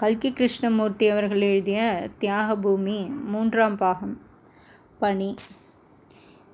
[0.00, 4.20] கல்கி கிருஷ்ணமூர்த்தி அவர்கள் எழுதிய தியாகபூமி மூன்றாம் பாகம்.
[4.98, 5.34] பணி.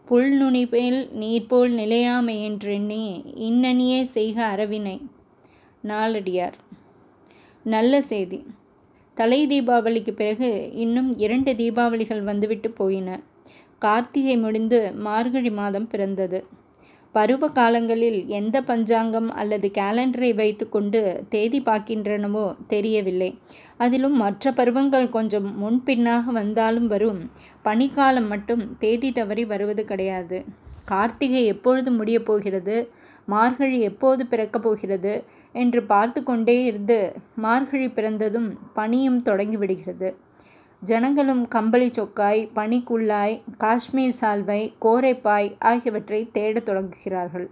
[0.04, 5.06] புல் நுனிபேல் நீர்போல் நிலையாமை என்றெண்ணி இன்னணியே செய்க அரவினை.
[5.84, 6.52] நாலடியார்.
[7.62, 8.46] நல்ல செய்தி.
[9.14, 13.20] தலை தீபாவளிக்கு பிறகு இன்னும் இரண்டு தீபாவளிகள் வந்துவிட்டு போயின.
[13.78, 16.46] கார்த்திகை முடிந்து மார்கழி மாதம் பிறந்தது.
[17.16, 23.30] பருவ காலங்களில் எந்த பஞ்சாங்கம் அல்லது கேலண்டரை வைத்துக்கொண்டு தேதி பார்க்கின்றனவோ தெரியவில்லை.
[23.76, 27.20] அதிலும் மற்ற பருவங்கள் கொஞ்சம் முன்பின்னாக வந்தாலும் வரும்.
[27.64, 30.40] பனிக்காலம் மட்டும் தேதி தவறி வருவது கிடையாது.
[30.84, 32.76] கார்த்திகை எப்பொழுது முடியப் போகிறது?
[33.28, 35.14] மார்கழி எப்போது பிறக்கப் போகிறது?
[35.54, 36.98] என்று பார்த்து கொண்டே இருந்து
[37.36, 40.10] மார்கழி பிறந்ததும் பனியும் தொடங்கிவிடுகிறது
[40.90, 47.46] ஜனங்களும் கம்பளி சொக்காய் பனிக்குள்ளாய் காஷ்மீர் சால்வை கோரைப்பாய் ஆகியவற்றை தேடத் தொடங்குகிறார்கள்.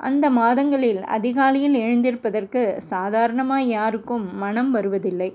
[0.00, 5.30] அந்த மாதங்களில் அதிகாலையில் எழுந்திருப்பதற்கு சாதாரணமாய் யாருக்கும் மனம் வருவதில்லை.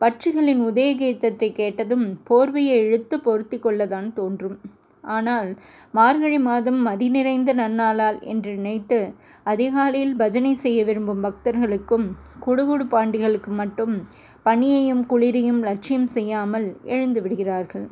[0.00, 4.56] பட்சிகளின் உதய கீதத்தை கேட்டதும் போர்வையை இழுத்து பொருத்தி கொள்ளதான் தோன்றும்.
[5.04, 5.48] ஆனால்
[5.90, 8.98] மார்கழி மாதம் மதி நிறைந்த நன்னாளால் என்று நினைத்து
[9.46, 12.06] அதிகாலையில் பஜனை செய்ய விரும்பும் பக்தர்களுக்கும்
[12.46, 13.94] குடுகுடு பாண்டிகளுக்கு மட்டும்
[14.46, 17.86] பனியையும் குளிரையும் லட்சியம் செய்யாமல் எழுந்து விடுகிறார்கள்.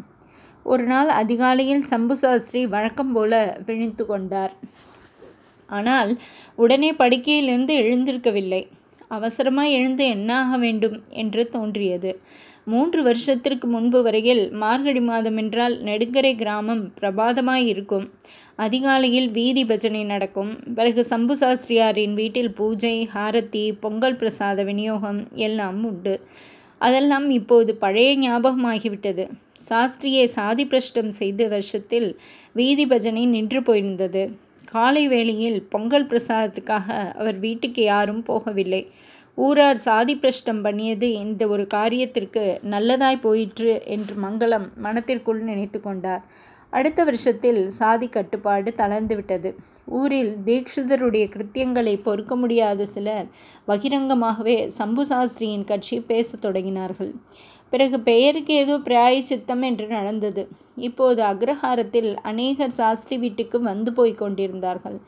[0.67, 4.55] ஒரு நாள் அதிகாலையில் சம்பு சாஸ்திரி வழக்கம் போல விழித்து கொண்டார்.
[5.69, 6.11] ஆனால்
[6.55, 8.63] உடனே படுக்கையிலிருந்து எழுந்திருக்கவில்லை.
[9.09, 12.11] அவசரமாக எழுந்து என்னாக வேண்டும் என்று தோன்றியது.
[12.73, 18.07] மூன்று வருஷத்திற்கு முன்பு வரையில் மார்கழி மாதம் என்றால் நெடுங்கரை கிராமம் பிரபாதமாய் இருக்கும்
[18.65, 20.51] அதிகாலையில் வீதி பஜனை நடக்கும்.
[20.77, 26.15] பிறகு சம்பு சாஸ்திரியாரின் வீட்டில் பூஜை ஹாரத்தி பொங்கல் பிரசாத விநியோகம் எல்லாம் உண்டு.
[26.81, 29.25] அதெல்லாம் இப்போது பழைய ஞாபகமாகிவிட்டது.
[29.69, 32.09] சாஸ்திரியை சாதி பிரஷ்டம் செய்த வருஷத்தில்
[32.59, 34.23] வீதி பஜனை நின்று போயிருந்தது.
[34.75, 36.89] காலை வேளையில் பொங்கல் பிரசாதத்துக்காக
[37.21, 38.83] அவர் வீட்டுக்கு யாரும் போகவில்லை.
[39.39, 42.43] ஊரார் சாதி பிரஷ்டம் பண்ணியது இந்த ஒரு காரியத்திற்கு
[42.73, 46.25] நல்லதாய் போயிற்று என்று மங்களம் மனத்திற்குள் நினைத்து கொண்டார்.
[46.73, 49.51] அடுத்த வருஷத்தில் சாதி கட்டுப்பாடு தளர்ந்துவிட்டது
[49.99, 53.29] ஊரில் தீக்ஷிதருடைய கிருத்தியங்களை பொறுக்க முடியாத சிலர்
[53.69, 57.13] பகிரங்கமாகவே சம்பு சாஸ்திரியின் கட்சி பேசத் தொடங்கினார்கள்.
[57.73, 60.43] பிறகு பெயருக்கு ஏதோ பிராயச்சித்தம் என்று நடந்தது.
[60.89, 64.99] இப்போது அக்ரஹாரத்தில் அநேகர் சாஸ்திரி வீட்டுக்கு வந்து போய் கொண்டிருந்தார்கள்.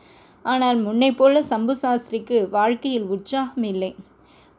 [0.44, 3.92] ஆனால் முன்னை போல சம்பு சாஸ்திரிக்கு வாழ்க்கையில் உற்சாகம் இல்லை.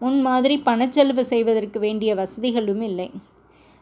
[0.02, 3.10] முன் மாதிரி பணச்செலவு செய்வதற்கு வேண்டிய வசதிகளும் இல்லை.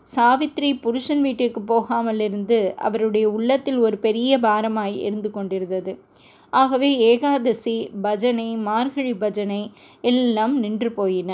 [0.07, 5.93] சாவித்ரி புருஷன் வீட்டிற்கு போகாமல் இருந்து அவருடைய உள்ளத்தில் ஒரு பெரிய பாரமாய் இருந்து கொண்டிருந்தது.
[6.53, 9.61] ஆகவே ஏகாதசி பஜனை மார்கழி பஜனை
[10.11, 11.31] எல்லாம் நின்று போயின.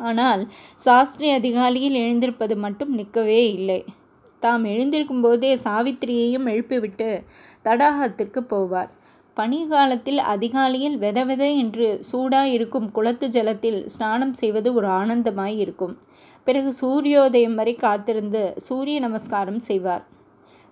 [0.00, 0.42] ஆனால்
[0.86, 3.80] சாஸ்திரி அதிகாலையில் எழுந்திருப்பது மட்டும் நிற்கவே இல்லை.
[4.42, 7.08] தாம் எழுந்திருக்கும் போதே சாவித்திரியையும் எழுப்பிவிட்டு
[7.64, 8.90] தடாகத்திற்கு போவார்.
[9.36, 15.94] பனிகாலத்தில் அதிகாலையில் வெத வெத என்று சூடாக இருக்கும் குளத்து ஜலத்தில் ஸ்நானம் செய்வது ஒரு ஆனந்தமாய் இருக்கும்
[16.46, 20.04] பிறகு சூரியோதயம் வரை காத்திருந்து சூரிய நமஸ்காரம் செய்வார்.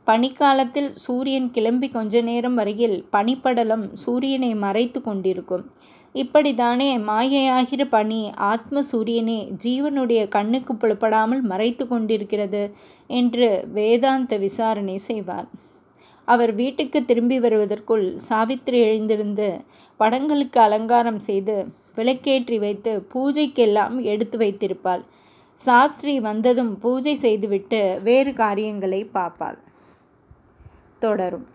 [0.06, 5.64] பனிக்காலத்தில் சூரியன் கிளம்பி கொஞ்ச நேரம் வரையில் பனிப்படலம் சூரியனை மறைத்து கொண்டிருக்கும்.
[6.14, 8.20] இப்படித்தானே மாயையாகிற பனி
[8.50, 12.62] ஆத்ம சூரியனே ஜீவனுடைய கண்ணுக்கு புலப்படாமல் மறைத்து கொண்டிருக்கிறது
[13.10, 13.48] என்று
[13.78, 15.48] வேதாந்த விசாரணை செய்வார்.
[16.32, 19.48] அவர் வீட்டுக்கு திரும்பி வருவதற்குள் சாவித்திரி எழுந்திருந்து
[20.00, 21.56] படங்களுக்கு அலங்காரம் செய்து
[21.96, 25.02] விளக்கேற்றி வைத்து பூஜைக்கெல்லாம் எடுத்து வைத்திருப்பாள்.
[25.58, 29.58] சாஸ்திரி வந்ததும் பூஜை செய்துவிட்டு வேறு காரியங்களை பார்ப்பாள்.
[31.02, 31.46] தொடரும்.